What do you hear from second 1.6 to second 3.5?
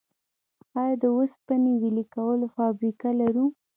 ویلې کولو فابریکه لرو؟